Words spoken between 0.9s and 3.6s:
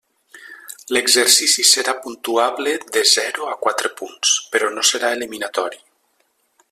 L'exercici serà puntuable de zero a